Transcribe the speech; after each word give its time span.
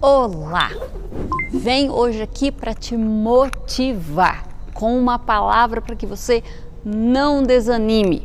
Olá! 0.00 0.70
Vem 1.50 1.90
hoje 1.90 2.22
aqui 2.22 2.52
para 2.52 2.72
te 2.72 2.96
motivar 2.96 4.46
com 4.72 4.96
uma 4.96 5.18
palavra 5.18 5.82
para 5.82 5.96
que 5.96 6.06
você 6.06 6.44
não 6.84 7.42
desanime. 7.42 8.24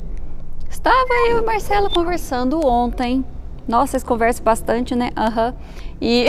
Estava 0.70 0.96
eu 1.30 1.40
e 1.40 1.42
Marcela 1.42 1.90
conversando 1.90 2.64
ontem. 2.64 3.26
Nossa, 3.68 3.94
vocês 3.94 4.04
conversam 4.04 4.44
bastante, 4.44 4.94
né? 4.94 5.10
Aham. 5.18 5.48
Uhum. 5.48 5.54
E 6.00 6.28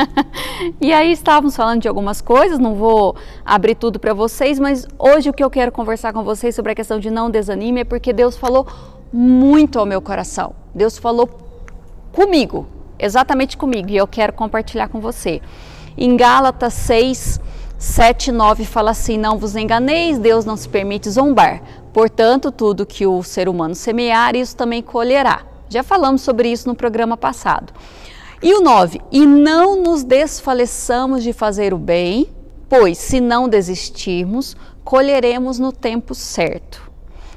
e 0.80 0.94
aí 0.94 1.12
estávamos 1.12 1.54
falando 1.54 1.82
de 1.82 1.88
algumas 1.88 2.22
coisas, 2.22 2.58
não 2.58 2.74
vou 2.74 3.14
abrir 3.44 3.74
tudo 3.74 4.00
para 4.00 4.14
vocês, 4.14 4.58
mas 4.58 4.88
hoje 4.98 5.28
o 5.28 5.34
que 5.34 5.44
eu 5.44 5.50
quero 5.50 5.72
conversar 5.72 6.14
com 6.14 6.24
vocês 6.24 6.54
sobre 6.54 6.72
a 6.72 6.74
questão 6.74 6.98
de 6.98 7.10
não 7.10 7.30
desanime 7.30 7.80
é 7.80 7.84
porque 7.84 8.14
Deus 8.14 8.34
falou 8.34 8.66
muito 9.12 9.78
ao 9.78 9.84
meu 9.84 10.00
coração. 10.00 10.54
Deus 10.74 10.96
falou 10.96 11.28
comigo, 12.12 12.66
exatamente 12.98 13.56
comigo, 13.56 13.90
e 13.90 13.96
eu 13.96 14.06
quero 14.06 14.32
compartilhar 14.32 14.88
com 14.88 15.00
você. 15.00 15.40
Em 15.96 16.16
Gálatas 16.16 16.74
6, 16.74 17.40
7 17.78 18.32
9 18.32 18.64
fala 18.64 18.90
assim: 18.90 19.18
Não 19.18 19.38
vos 19.38 19.54
enganeis, 19.56 20.18
Deus 20.18 20.44
não 20.44 20.56
se 20.56 20.68
permite 20.68 21.10
zombar. 21.10 21.62
Portanto, 21.92 22.50
tudo 22.50 22.86
que 22.86 23.06
o 23.06 23.22
ser 23.22 23.48
humano 23.48 23.74
semear, 23.74 24.34
isso 24.34 24.56
também 24.56 24.82
colherá. 24.82 25.42
Já 25.68 25.82
falamos 25.82 26.22
sobre 26.22 26.50
isso 26.50 26.68
no 26.68 26.74
programa 26.74 27.16
passado. 27.16 27.72
E 28.42 28.52
o 28.54 28.60
9: 28.60 29.00
E 29.12 29.26
não 29.26 29.82
nos 29.82 30.02
desfaleçamos 30.02 31.22
de 31.22 31.32
fazer 31.32 31.72
o 31.72 31.78
bem, 31.78 32.28
pois 32.68 32.98
se 32.98 33.20
não 33.20 33.48
desistirmos, 33.48 34.56
colheremos 34.84 35.58
no 35.58 35.72
tempo 35.72 36.14
certo. 36.14 36.83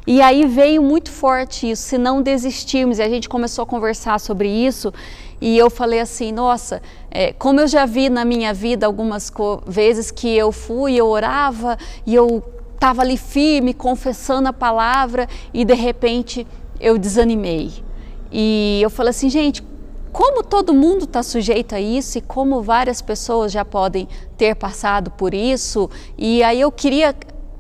E 0.08 0.22
aí 0.22 0.46
veio 0.46 0.82
muito 0.82 1.12
forte 1.12 1.70
isso, 1.70 1.84
se 1.84 1.98
não 1.98 2.22
desistirmos, 2.22 2.98
e 2.98 3.02
a 3.02 3.10
gente 3.10 3.28
começou 3.28 3.64
a 3.64 3.66
conversar 3.66 4.22
sobre 4.22 4.48
isso, 4.48 4.94
e 5.42 5.58
eu 5.58 5.70
falei 5.70 6.00
assim, 6.00 6.32
nossa, 6.32 6.82
é, 7.12 7.34
como 7.34 7.60
eu 7.60 7.68
já 7.68 7.86
vi 7.86 8.10
na 8.10 8.24
minha 8.24 8.54
vida 8.54 8.86
algumas 8.86 9.30
vezes 9.66 10.10
que 10.10 10.34
eu 10.34 10.50
fui, 10.54 10.96
eu 10.96 11.08
orava 11.08 11.78
e 12.06 12.16
eu 12.16 12.42
estava 12.74 13.02
ali 13.02 13.18
firme, 13.18 13.74
confessando 13.74 14.48
a 14.48 14.54
palavra, 14.54 15.28
e 15.54 15.66
de 15.66 15.74
repente 15.74 16.48
eu 16.80 16.98
desanimei. 16.98 17.74
E 18.32 18.80
eu 18.82 18.90
falei 18.90 19.10
assim, 19.10 19.30
gente, 19.30 19.62
como 20.14 20.42
todo 20.42 20.74
mundo 20.74 21.04
está 21.04 21.22
sujeito 21.22 21.76
a 21.76 21.82
isso 21.82 22.18
e 22.18 22.22
como 22.22 22.62
várias 22.62 23.02
pessoas 23.02 23.52
já 23.52 23.66
podem 23.66 24.08
ter 24.38 24.56
passado 24.56 25.12
por 25.12 25.34
isso, 25.34 25.90
e 26.18 26.42
aí 26.44 26.62
eu 26.62 26.72
queria 26.72 27.14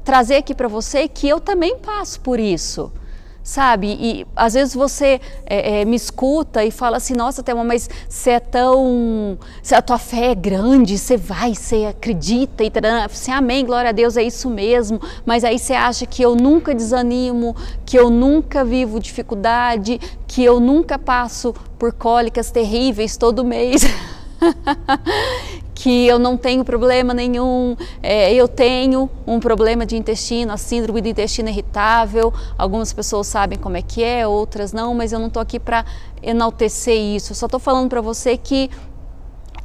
trazer 0.07 0.35
aqui 0.37 0.55
para 0.55 0.69
você 0.69 1.05
que 1.05 1.27
eu 1.27 1.37
também 1.37 1.75
passo 1.79 2.21
por 2.21 2.39
isso 2.39 2.89
sabe? 3.43 3.97
E 3.97 4.27
às 4.35 4.55
vezes 4.55 4.73
você 4.73 5.21
é, 5.45 5.79
é, 5.79 5.85
me 5.85 5.95
escuta 5.95 6.65
e 6.65 6.69
fala 6.69 6.97
assim, 6.97 7.13
nossa, 7.13 7.41
Thelma, 7.41 7.63
mas 7.63 7.89
você 8.09 8.31
é 8.31 8.39
tão... 8.41 9.37
Se 9.63 9.73
a 9.73 9.81
tua 9.81 9.97
fé 9.97 10.31
é 10.31 10.35
grande, 10.35 10.97
você 10.97 11.15
vai, 11.15 11.55
você 11.55 11.85
acredita 11.85 12.61
e 12.65 12.69
você 13.09 13.31
amém, 13.31 13.65
glória 13.65 13.89
a 13.89 13.93
Deus, 13.93 14.17
é 14.17 14.23
isso 14.23 14.49
mesmo. 14.49 14.99
Mas 15.25 15.45
aí 15.45 15.57
você 15.57 15.71
acha 15.71 16.05
que 16.05 16.21
eu 16.21 16.35
nunca 16.35 16.75
desanimo, 16.75 17.55
que 17.85 17.97
eu 17.97 18.09
nunca 18.09 18.65
vivo 18.65 18.99
dificuldade, 18.99 19.97
que 20.27 20.43
eu 20.43 20.59
nunca 20.59 20.99
passo 20.99 21.55
por 21.79 21.93
cólicas 21.93 22.51
terríveis 22.51 23.15
todo 23.15 23.45
mês. 23.45 23.81
que 25.77 26.07
eu 26.07 26.17
não 26.17 26.35
tenho 26.35 26.65
problema 26.65 27.13
nenhum, 27.13 27.77
é, 28.01 28.33
eu 28.33 28.47
tenho 28.47 29.07
um 29.27 29.39
problema 29.39 29.85
de 29.85 29.95
intestino, 29.95 30.51
a 30.51 30.57
síndrome 30.57 31.01
do 31.01 31.07
intestino 31.07 31.49
irritável. 31.49 32.33
Algumas 32.57 32.91
pessoas 32.91 33.27
sabem 33.27 33.59
como 33.59 33.77
é 33.77 33.83
que 33.83 34.03
é, 34.03 34.25
outras 34.25 34.73
não, 34.73 34.95
mas 34.95 35.13
eu 35.13 35.19
não 35.19 35.27
estou 35.27 35.39
aqui 35.39 35.59
para 35.59 35.85
enaltecer 36.23 36.99
isso. 36.99 37.31
Eu 37.31 37.35
só 37.35 37.45
estou 37.45 37.59
falando 37.59 37.89
para 37.89 38.01
você 38.01 38.35
que 38.35 38.71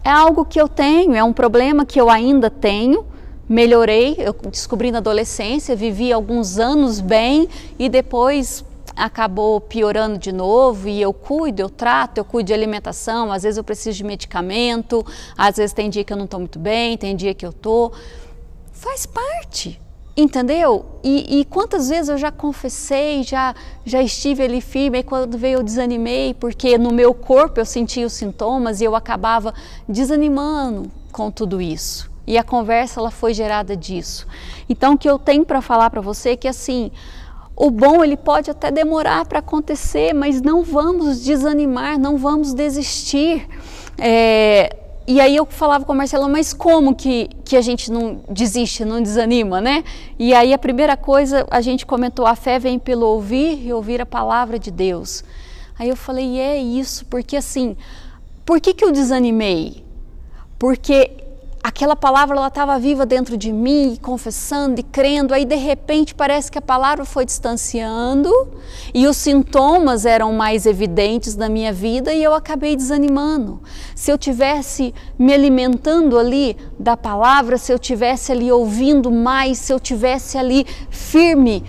é 0.04 0.10
algo 0.10 0.44
que 0.44 0.60
eu 0.60 0.68
tenho, 0.68 1.14
é 1.14 1.24
um 1.24 1.32
problema 1.32 1.86
que 1.86 1.98
eu 1.98 2.10
ainda 2.10 2.50
tenho. 2.50 3.06
Melhorei, 3.48 4.14
eu 4.18 4.36
descobri 4.50 4.90
na 4.90 4.98
adolescência, 4.98 5.74
vivi 5.74 6.12
alguns 6.12 6.58
anos 6.58 7.00
bem 7.00 7.48
e 7.78 7.88
depois 7.88 8.62
acabou 8.96 9.60
piorando 9.60 10.18
de 10.18 10.32
novo 10.32 10.88
e 10.88 11.00
eu 11.00 11.12
cuido, 11.12 11.62
eu 11.62 11.70
trato, 11.70 12.18
eu 12.18 12.24
cuido 12.24 12.48
de 12.48 12.54
alimentação, 12.54 13.32
às 13.32 13.42
vezes 13.42 13.58
eu 13.58 13.64
preciso 13.64 13.96
de 13.96 14.04
medicamento, 14.04 15.04
às 15.36 15.56
vezes 15.56 15.72
tem 15.72 15.88
dia 15.88 16.04
que 16.04 16.12
eu 16.12 16.16
não 16.16 16.24
estou 16.24 16.40
muito 16.40 16.58
bem, 16.58 16.96
tem 16.96 17.16
dia 17.16 17.34
que 17.34 17.44
eu 17.44 17.50
estou. 17.50 17.92
Faz 18.72 19.06
parte, 19.06 19.80
entendeu? 20.16 20.84
E, 21.02 21.40
e, 21.40 21.44
quantas 21.44 21.88
vezes 21.88 22.08
eu 22.08 22.18
já 22.18 22.30
confessei, 22.30 23.22
já, 23.22 23.54
já 23.84 24.02
estive 24.02 24.42
ali 24.42 24.60
firme, 24.60 24.98
e 24.98 25.02
quando 25.02 25.38
veio 25.38 25.58
eu 25.58 25.62
desanimei, 25.62 26.34
porque 26.34 26.76
no 26.76 26.92
meu 26.92 27.14
corpo 27.14 27.60
eu 27.60 27.64
sentia 27.64 28.06
os 28.06 28.12
sintomas 28.12 28.80
e 28.80 28.84
eu 28.84 28.94
acabava 28.94 29.54
desanimando 29.88 30.90
com 31.10 31.30
tudo 31.30 31.60
isso. 31.60 32.10
E 32.26 32.38
a 32.38 32.44
conversa 32.44 33.00
ela 33.00 33.10
foi 33.10 33.34
gerada 33.34 33.76
disso. 33.76 34.26
Então 34.68 34.94
o 34.94 34.98
que 34.98 35.08
eu 35.08 35.18
tenho 35.18 35.44
para 35.44 35.60
falar 35.60 35.90
para 35.90 36.00
você 36.00 36.30
é 36.30 36.36
que 36.36 36.46
assim, 36.46 36.90
o 37.56 37.70
bom 37.70 38.02
ele 38.02 38.16
pode 38.16 38.50
até 38.50 38.70
demorar 38.70 39.24
para 39.26 39.38
acontecer, 39.38 40.12
mas 40.12 40.40
não 40.40 40.62
vamos 40.62 41.22
desanimar, 41.22 41.98
não 41.98 42.16
vamos 42.16 42.54
desistir. 42.54 43.46
É, 43.98 44.76
e 45.06 45.20
aí 45.20 45.36
eu 45.36 45.44
falava 45.44 45.84
com 45.84 45.92
a 45.92 45.94
Marcela, 45.94 46.28
mas 46.28 46.52
como 46.52 46.94
que, 46.94 47.28
que 47.44 47.56
a 47.56 47.60
gente 47.60 47.90
não 47.90 48.20
desiste, 48.28 48.84
não 48.84 49.02
desanima, 49.02 49.60
né? 49.60 49.84
E 50.18 50.32
aí 50.32 50.54
a 50.54 50.58
primeira 50.58 50.96
coisa, 50.96 51.46
a 51.50 51.60
gente 51.60 51.84
comentou, 51.84 52.26
a 52.26 52.36
fé 52.36 52.58
vem 52.58 52.78
pelo 52.78 53.06
ouvir 53.06 53.66
e 53.66 53.72
ouvir 53.72 54.00
a 54.00 54.06
palavra 54.06 54.58
de 54.58 54.70
Deus. 54.70 55.24
Aí 55.78 55.88
eu 55.88 55.96
falei, 55.96 56.36
e 56.36 56.40
é 56.40 56.56
isso, 56.56 57.04
porque 57.06 57.36
assim, 57.36 57.76
por 58.46 58.60
que, 58.60 58.72
que 58.72 58.84
eu 58.84 58.92
desanimei? 58.92 59.84
Porque 60.58 61.21
aquela 61.62 61.94
palavra 61.94 62.36
ela 62.36 62.48
estava 62.48 62.78
viva 62.78 63.06
dentro 63.06 63.36
de 63.36 63.52
mim, 63.52 63.96
confessando 64.02 64.80
e 64.80 64.82
crendo. 64.82 65.32
Aí 65.32 65.44
de 65.44 65.54
repente 65.54 66.14
parece 66.14 66.50
que 66.50 66.58
a 66.58 66.62
palavra 66.62 67.04
foi 67.04 67.24
distanciando 67.24 68.30
e 68.92 69.06
os 69.06 69.16
sintomas 69.16 70.04
eram 70.04 70.32
mais 70.32 70.66
evidentes 70.66 71.36
na 71.36 71.48
minha 71.48 71.72
vida 71.72 72.12
e 72.12 72.22
eu 72.22 72.34
acabei 72.34 72.74
desanimando. 72.74 73.60
Se 73.94 74.10
eu 74.10 74.18
tivesse 74.18 74.92
me 75.18 75.32
alimentando 75.32 76.18
ali 76.18 76.56
da 76.78 76.96
palavra, 76.96 77.56
se 77.56 77.72
eu 77.72 77.78
tivesse 77.78 78.32
ali 78.32 78.50
ouvindo 78.50 79.10
mais, 79.10 79.58
se 79.58 79.72
eu 79.72 79.78
tivesse 79.78 80.36
ali 80.36 80.66
firme 80.90 81.64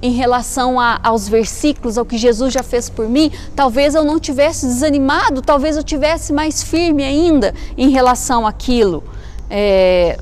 em 0.00 0.12
relação 0.12 0.78
a, 0.78 1.00
aos 1.02 1.28
versículos, 1.28 1.96
ao 1.96 2.04
que 2.04 2.18
Jesus 2.18 2.52
já 2.52 2.62
fez 2.62 2.90
por 2.90 3.08
mim, 3.08 3.30
talvez 3.56 3.94
eu 3.94 4.04
não 4.04 4.18
tivesse 4.18 4.66
desanimado, 4.66 5.40
talvez 5.40 5.76
eu 5.76 5.82
tivesse 5.82 6.32
mais 6.32 6.62
firme 6.62 7.02
ainda 7.02 7.54
em 7.76 7.88
relação 7.88 8.46
àquilo. 8.46 9.02
É, 9.48 10.16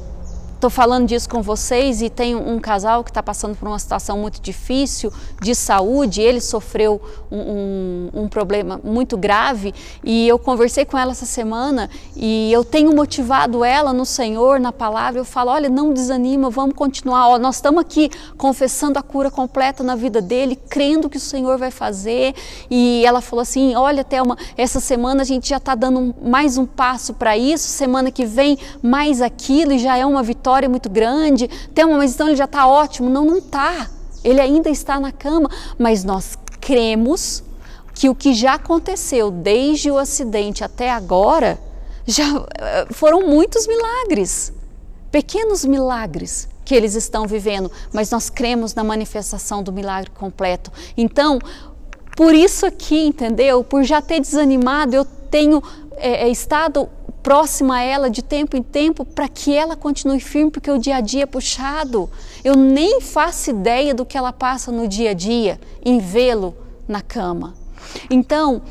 Estou 0.63 0.71
falando 0.71 1.09
disso 1.09 1.29
com 1.29 1.43
vocês 1.43 2.01
e 2.03 2.09
tem 2.09 2.37
um 2.37 2.57
casal 2.61 3.03
que 3.03 3.11
está 3.11 3.21
passando 3.21 3.57
por 3.57 3.67
uma 3.67 3.81
situação 3.81 4.17
muito 4.17 4.41
difícil 4.41 5.13
de 5.43 5.57
saúde. 5.57 6.21
Ele 6.21 6.41
sofreu 6.41 7.03
um, 7.29 7.37
um, 7.37 8.11
um, 8.23 8.29
problema 8.29 8.81
muito 8.85 9.17
grave 9.17 9.75
e 10.05 10.29
eu 10.29 10.39
conversei 10.39 10.85
com 10.85 10.97
ela 10.97 11.11
essa 11.11 11.27
semana 11.27 11.91
e 12.15 12.53
eu 12.53 12.63
tenho 12.63 12.95
motivado 12.95 13.65
ela 13.65 13.93
no 13.93 14.07
Senhor, 14.07 14.61
na 14.61 14.71
palavra. 14.71 15.19
Eu 15.19 15.25
falo: 15.25 15.51
olha, 15.51 15.69
não 15.69 15.93
desanima, 15.93 16.49
vamos 16.49 16.77
continuar. 16.77 17.31
Ó, 17.31 17.39
nós 17.41 17.57
estamos 17.57 17.81
aqui 17.81 18.09
confessando 18.39 19.01
a 19.01 19.03
cura 19.03 19.33
completa 19.33 19.83
na 19.83 19.97
vida 19.97 20.23
dele, 20.23 20.55
crendo 20.55 21.11
que 21.11 21.17
o 21.17 21.21
Senhor 21.21 21.59
vai 21.59 21.73
fazer. 21.73 22.37
E 22.71 23.05
ela 23.05 23.21
falou 23.21 23.43
assim: 23.43 23.75
olha, 23.75 24.05
Thelma, 24.05 24.39
essa 24.57 24.79
semana 24.79 25.23
a 25.23 25.27
gente 25.27 25.49
já 25.49 25.57
está 25.57 25.75
dando 25.75 26.15
mais 26.23 26.57
um 26.57 26.65
passo 26.65 27.15
para 27.15 27.37
isso, 27.37 27.67
semana 27.67 28.13
que 28.13 28.25
vem 28.25 28.57
mais 28.81 29.21
aquilo 29.21 29.73
e 29.73 29.79
já 29.81 29.97
é 29.97 30.07
uma 30.07 30.23
vitória 30.23 30.52
vitória 30.53 30.69
muito 30.69 30.91
grande. 30.91 31.49
Tem 31.75 31.85
uma, 31.85 31.99
mas 31.99 32.15
então 32.15 32.29
ele 32.29 32.37
já 32.37 32.45
está 32.45 32.67
ótimo. 32.67 33.09
Não, 33.09 33.25
não 33.25 33.39
está. 33.39 33.89
Ele 34.23 34.41
ainda 34.41 34.69
está 34.69 35.01
na 35.01 35.11
cama, 35.11 35.51
mas 35.79 36.05
nós 36.05 36.37
cremos 36.61 37.43
que 37.95 38.09
o 38.09 38.15
que 38.15 38.35
já 38.35 38.55
aconteceu 38.55 39.31
desde 39.31 39.91
o 39.91 39.99
acidente 39.99 40.63
até 40.63 40.91
agora 40.91 41.59
já 42.07 42.25
eh, 42.59 42.87
foram 42.91 43.27
muitos 43.27 43.67
milagres, 43.67 44.53
pequenos 45.11 45.65
milagres 45.65 46.49
que 46.65 46.75
eles 46.75 46.95
estão 46.95 47.27
vivendo, 47.27 47.71
mas 47.93 48.11
nós 48.11 48.31
cremos 48.31 48.75
na 48.75 48.85
manifestação 48.85 49.63
do 49.63 49.73
milagre 49.73 50.11
completo. 50.11 50.71
Então, 50.97 51.39
por 52.17 52.35
isso 52.35 52.65
aqui, 52.65 53.05
entendeu? 53.07 53.65
Por 53.65 53.83
já 53.83 54.01
ter 54.01 54.21
desanimado, 54.21 54.95
eu 54.95 55.05
tenho 55.31 55.63
é, 55.97 56.29
estado 56.29 56.89
próxima 57.23 57.77
a 57.77 57.83
ela 57.83 58.11
de 58.11 58.23
tempo 58.23 58.57
em 58.57 58.63
tempo 58.63 59.05
para 59.05 59.29
que 59.29 59.55
ela 59.55 59.77
continue 59.77 60.21
firme, 60.21 60.51
porque 60.51 60.71
o 60.71 60.79
dia 60.79 60.97
a 60.97 61.01
dia 61.01 61.23
é 61.23 61.27
puxado. 61.27 62.11
Eu 62.43 62.55
nem 62.57 63.01
faço 63.01 63.51
ideia 63.51 63.95
do 63.95 64.05
que 64.05 64.17
ela 64.17 64.33
passa 64.33 64.73
no 64.73 64.89
dia 64.89 65.11
a 65.11 65.15
dia 65.15 65.61
em 65.85 65.99
vê-lo 65.99 66.55
na 66.87 67.01
cama. 67.01 67.55
Então, 68.11 68.63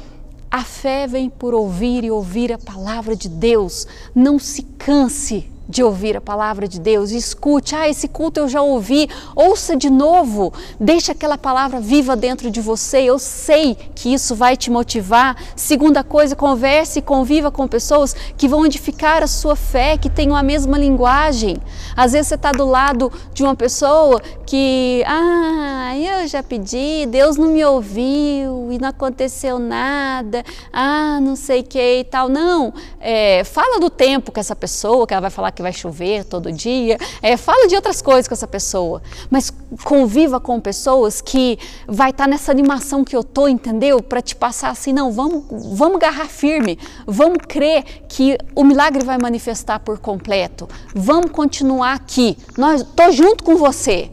a 0.49 0.63
fé 0.63 1.07
vem 1.07 1.29
por 1.29 1.53
ouvir 1.53 2.03
e 2.03 2.11
ouvir 2.11 2.51
a 2.51 2.57
palavra 2.57 3.15
de 3.15 3.29
Deus. 3.29 3.87
Não 4.13 4.37
se 4.37 4.63
canse 4.63 5.50
de 5.71 5.81
ouvir 5.81 6.17
a 6.17 6.21
palavra 6.21 6.67
de 6.67 6.79
Deus. 6.79 7.11
Escute, 7.11 7.73
ah, 7.75 7.87
esse 7.87 8.07
culto 8.09 8.41
eu 8.41 8.49
já 8.49 8.61
ouvi, 8.61 9.09
ouça 9.33 9.75
de 9.75 9.89
novo, 9.89 10.53
deixe 10.79 11.11
aquela 11.11 11.37
palavra 11.37 11.79
viva 11.79 12.15
dentro 12.15 12.51
de 12.51 12.59
você. 12.59 13.03
Eu 13.03 13.17
sei 13.17 13.75
que 13.95 14.13
isso 14.13 14.35
vai 14.35 14.57
te 14.57 14.69
motivar. 14.69 15.37
Segunda 15.55 16.03
coisa, 16.03 16.35
converse 16.35 16.99
e 16.99 17.01
conviva 17.01 17.49
com 17.49 17.67
pessoas 17.67 18.13
que 18.37 18.47
vão 18.47 18.65
edificar 18.65 19.23
a 19.23 19.27
sua 19.27 19.55
fé, 19.55 19.97
que 19.97 20.09
tenham 20.09 20.35
a 20.35 20.43
mesma 20.43 20.77
linguagem. 20.77 21.57
Às 21.95 22.11
vezes 22.11 22.27
você 22.27 22.35
está 22.35 22.51
do 22.51 22.65
lado 22.65 23.11
de 23.33 23.41
uma 23.41 23.55
pessoa 23.55 24.21
que, 24.45 25.03
ah, 25.07 25.95
eu 25.95 26.27
já 26.27 26.43
pedi, 26.43 27.05
Deus 27.05 27.37
não 27.37 27.47
me 27.47 27.63
ouviu 27.63 28.69
e 28.69 28.77
não 28.77 28.89
aconteceu 28.89 29.57
nada, 29.57 30.43
ah, 30.73 31.19
não 31.21 31.37
sei 31.37 31.61
o 31.61 31.63
que 31.63 31.99
e 31.99 32.03
tal. 32.03 32.27
Não, 32.27 32.73
é, 32.99 33.43
fala 33.45 33.79
do 33.79 33.89
tempo 33.89 34.31
com 34.31 34.39
essa 34.39 34.55
pessoa, 34.55 35.07
que 35.07 35.13
ela 35.13 35.21
vai 35.21 35.29
falar 35.29 35.51
que 35.51 35.60
que 35.61 35.63
vai 35.63 35.71
chover 35.71 36.25
todo 36.25 36.51
dia. 36.51 36.97
É, 37.21 37.37
fala 37.37 37.67
de 37.67 37.75
outras 37.75 38.01
coisas 38.01 38.27
com 38.27 38.33
essa 38.33 38.47
pessoa, 38.47 39.01
mas 39.29 39.53
conviva 39.83 40.39
com 40.39 40.59
pessoas 40.59 41.21
que 41.21 41.57
vai 41.87 42.09
estar 42.09 42.23
tá 42.23 42.29
nessa 42.29 42.51
animação 42.51 43.03
que 43.03 43.15
eu 43.15 43.23
tô, 43.23 43.47
entendeu? 43.47 44.01
Para 44.01 44.21
te 44.21 44.35
passar 44.35 44.71
assim, 44.71 44.91
não, 44.91 45.11
vamos, 45.11 45.43
vamos 45.77 45.97
agarrar 45.97 46.25
firme, 46.25 46.77
vamos 47.05 47.39
crer 47.47 47.83
que 48.09 48.37
o 48.55 48.63
milagre 48.63 49.05
vai 49.05 49.17
manifestar 49.17 49.79
por 49.79 49.99
completo. 49.99 50.67
Vamos 50.93 51.31
continuar 51.31 51.93
aqui. 51.93 52.37
Nós 52.57 52.83
tô 52.95 53.11
junto 53.11 53.43
com 53.43 53.55
você. 53.55 54.11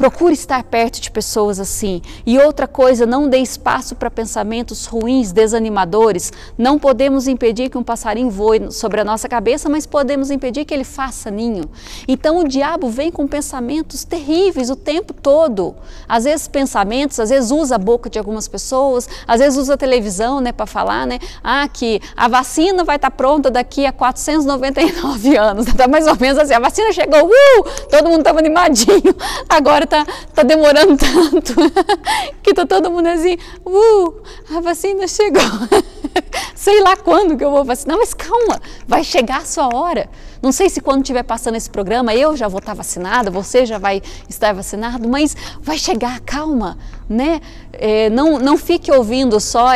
Procure 0.00 0.32
estar 0.32 0.64
perto 0.64 0.98
de 0.98 1.10
pessoas 1.10 1.60
assim. 1.60 2.00
E 2.24 2.38
outra 2.38 2.66
coisa, 2.66 3.04
não 3.04 3.28
dê 3.28 3.36
espaço 3.36 3.94
para 3.94 4.10
pensamentos 4.10 4.86
ruins, 4.86 5.30
desanimadores. 5.30 6.32
Não 6.56 6.78
podemos 6.78 7.28
impedir 7.28 7.68
que 7.68 7.76
um 7.76 7.82
passarinho 7.82 8.30
voe 8.30 8.72
sobre 8.72 9.02
a 9.02 9.04
nossa 9.04 9.28
cabeça, 9.28 9.68
mas 9.68 9.84
podemos 9.84 10.30
impedir 10.30 10.64
que 10.64 10.72
ele 10.72 10.84
faça 10.84 11.30
ninho. 11.30 11.64
Então 12.08 12.38
o 12.38 12.48
diabo 12.48 12.88
vem 12.88 13.10
com 13.10 13.28
pensamentos 13.28 14.02
terríveis 14.02 14.70
o 14.70 14.74
tempo 14.74 15.12
todo. 15.12 15.76
Às 16.08 16.24
vezes 16.24 16.48
pensamentos, 16.48 17.20
às 17.20 17.28
vezes 17.28 17.50
usa 17.50 17.74
a 17.74 17.78
boca 17.78 18.08
de 18.08 18.18
algumas 18.18 18.48
pessoas, 18.48 19.06
às 19.28 19.38
vezes 19.38 19.58
usa 19.58 19.74
a 19.74 19.76
televisão, 19.76 20.40
né, 20.40 20.50
para 20.50 20.64
falar, 20.64 21.06
né, 21.06 21.18
ah, 21.44 21.68
que 21.68 22.00
a 22.16 22.26
vacina 22.26 22.84
vai 22.84 22.96
estar 22.96 23.10
tá 23.10 23.14
pronta 23.14 23.50
daqui 23.50 23.84
a 23.84 23.92
499 23.92 25.36
anos. 25.36 25.66
Tá 25.80 25.88
mais 25.88 26.06
ou 26.06 26.16
menos 26.18 26.38
assim, 26.38 26.52
a 26.52 26.58
vacina 26.58 26.92
chegou, 26.92 27.26
uh, 27.26 27.64
todo 27.90 28.08
mundo 28.08 28.18
estava 28.18 28.38
animadinho. 28.38 29.14
Agora 29.48 29.86
tá, 29.90 30.06
tá 30.32 30.42
demorando 30.44 30.96
tanto 30.96 31.54
que 32.40 32.54
tá 32.54 32.64
todo 32.64 32.90
mundo 32.90 33.08
assim, 33.08 33.36
uh, 33.66 34.22
a 34.56 34.60
vacina 34.60 35.06
chegou. 35.08 35.42
sei 36.54 36.80
lá 36.82 36.96
quando 36.96 37.36
que 37.36 37.44
eu 37.44 37.50
vou 37.50 37.64
vacinar, 37.64 37.96
mas 37.98 38.14
calma, 38.14 38.60
vai 38.86 39.02
chegar 39.02 39.38
a 39.38 39.44
sua 39.44 39.74
hora. 39.74 40.08
Não 40.42 40.52
sei 40.52 40.70
se 40.70 40.80
quando 40.80 41.02
estiver 41.02 41.22
passando 41.22 41.56
esse 41.56 41.68
programa 41.68 42.14
eu 42.14 42.36
já 42.36 42.48
vou 42.48 42.60
estar 42.60 42.74
vacinada, 42.74 43.30
você 43.30 43.66
já 43.66 43.78
vai 43.78 44.00
estar 44.28 44.54
vacinado, 44.54 45.08
mas 45.08 45.36
vai 45.60 45.76
chegar, 45.76 46.20
calma, 46.20 46.78
né? 47.08 47.40
É, 47.72 48.08
não, 48.10 48.38
não 48.38 48.56
fique 48.56 48.90
ouvindo 48.90 49.38
só 49.40 49.68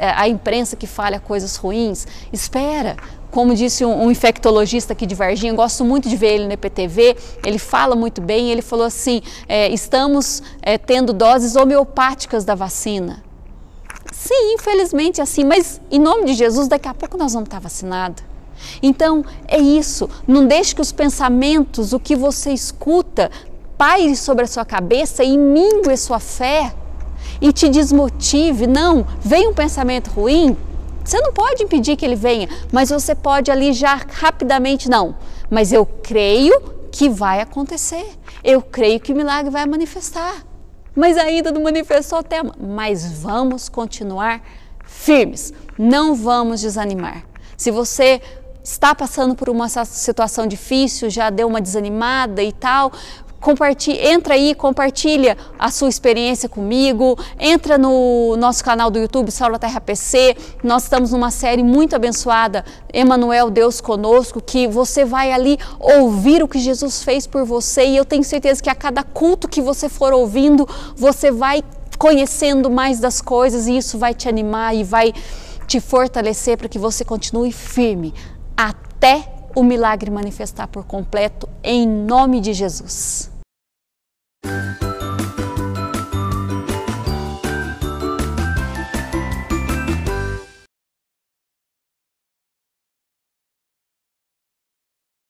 a 0.00 0.28
imprensa 0.28 0.76
que 0.76 0.86
fala 0.86 1.18
coisas 1.18 1.56
ruins. 1.56 2.06
Espera, 2.32 2.96
como 3.30 3.54
disse 3.54 3.84
um, 3.84 4.04
um, 4.04 4.10
infectologista 4.10 4.92
aqui 4.92 5.06
de 5.06 5.14
Varginha, 5.14 5.52
gosto 5.52 5.84
muito 5.84 6.08
de 6.08 6.16
ver 6.16 6.34
ele 6.34 6.46
no 6.46 6.52
EPTV, 6.52 7.16
ele 7.44 7.58
fala 7.58 7.94
muito 7.94 8.20
bem, 8.20 8.50
ele 8.50 8.62
falou 8.62 8.84
assim, 8.84 9.22
é, 9.48 9.68
estamos 9.68 10.42
é, 10.62 10.76
tendo 10.76 11.12
doses 11.12 11.56
homeopáticas 11.56 12.44
da 12.44 12.54
vacina. 12.54 13.22
Sim, 14.12 14.54
infelizmente 14.54 15.20
é 15.20 15.22
assim, 15.22 15.44
mas 15.44 15.80
em 15.90 15.98
nome 15.98 16.26
de 16.26 16.34
Jesus, 16.34 16.68
daqui 16.68 16.88
a 16.88 16.94
pouco 16.94 17.16
nós 17.16 17.32
vamos 17.32 17.46
estar 17.46 17.60
vacinados. 17.60 18.22
Então, 18.82 19.24
é 19.48 19.58
isso, 19.58 20.08
não 20.26 20.46
deixe 20.46 20.74
que 20.74 20.80
os 20.80 20.92
pensamentos, 20.92 21.92
o 21.92 22.00
que 22.00 22.14
você 22.14 22.50
escuta, 22.52 23.30
paire 23.78 24.14
sobre 24.14 24.44
a 24.44 24.46
sua 24.46 24.64
cabeça 24.64 25.24
e 25.24 25.38
mingue 25.38 25.96
sua 25.96 26.18
fé 26.18 26.74
e 27.40 27.52
te 27.52 27.68
desmotive. 27.68 28.66
Não, 28.66 29.06
vem 29.20 29.48
um 29.48 29.54
pensamento 29.54 30.10
ruim, 30.10 30.56
você 31.04 31.20
não 31.20 31.32
pode 31.32 31.62
impedir 31.62 31.96
que 31.96 32.04
ele 32.04 32.16
venha, 32.16 32.48
mas 32.72 32.90
você 32.90 33.14
pode 33.14 33.50
ali 33.50 33.72
já 33.72 34.00
rapidamente, 34.12 34.88
não. 34.88 35.16
Mas 35.50 35.72
eu 35.72 35.84
creio 35.84 36.60
que 36.92 37.08
vai 37.08 37.40
acontecer. 37.40 38.06
Eu 38.42 38.62
creio 38.62 39.00
que 39.00 39.12
o 39.12 39.16
milagre 39.16 39.50
vai 39.50 39.66
manifestar. 39.66 40.44
Mas 40.94 41.16
ainda 41.16 41.50
não 41.50 41.62
manifestou 41.62 42.18
até. 42.18 42.40
Mas 42.58 43.20
vamos 43.20 43.68
continuar 43.68 44.42
firmes. 44.84 45.52
Não 45.78 46.14
vamos 46.14 46.60
desanimar. 46.60 47.24
Se 47.56 47.70
você 47.70 48.20
está 48.62 48.94
passando 48.94 49.34
por 49.34 49.48
uma 49.48 49.68
situação 49.68 50.46
difícil, 50.46 51.08
já 51.08 51.30
deu 51.30 51.48
uma 51.48 51.60
desanimada 51.60 52.42
e 52.42 52.52
tal, 52.52 52.92
compartilha, 53.40 54.12
entra 54.12 54.34
aí, 54.34 54.54
compartilha 54.54 55.36
a 55.58 55.70
sua 55.70 55.88
experiência 55.88 56.48
comigo, 56.48 57.18
entra 57.38 57.78
no 57.78 58.36
nosso 58.36 58.62
canal 58.62 58.90
do 58.90 58.98
YouTube 58.98 59.30
Saula 59.30 59.58
Terra 59.58 59.80
PC. 59.80 60.36
Nós 60.62 60.84
estamos 60.84 61.12
numa 61.12 61.30
série 61.30 61.62
muito 61.62 61.96
abençoada, 61.96 62.64
Emanuel 62.92 63.50
Deus 63.50 63.80
conosco, 63.80 64.40
que 64.40 64.68
você 64.68 65.04
vai 65.04 65.32
ali 65.32 65.58
ouvir 65.78 66.42
o 66.42 66.48
que 66.48 66.58
Jesus 66.58 67.02
fez 67.02 67.26
por 67.26 67.44
você 67.44 67.86
e 67.86 67.96
eu 67.96 68.04
tenho 68.04 68.22
certeza 68.22 68.62
que 68.62 68.68
a 68.68 68.74
cada 68.74 69.02
culto 69.02 69.48
que 69.48 69.62
você 69.62 69.88
for 69.88 70.12
ouvindo, 70.12 70.68
você 70.94 71.30
vai 71.30 71.62
conhecendo 71.98 72.70
mais 72.70 73.00
das 73.00 73.20
coisas 73.20 73.66
e 73.66 73.76
isso 73.76 73.98
vai 73.98 74.14
te 74.14 74.28
animar 74.28 74.74
e 74.74 74.84
vai 74.84 75.12
te 75.66 75.80
fortalecer 75.80 76.56
para 76.56 76.68
que 76.68 76.78
você 76.78 77.04
continue 77.04 77.52
firme 77.52 78.14
até 78.56 79.39
o 79.54 79.62
milagre 79.62 80.10
manifestar 80.10 80.66
por 80.68 80.84
completo 80.84 81.48
em 81.62 81.86
nome 81.86 82.40
de 82.40 82.52
Jesus. 82.52 83.30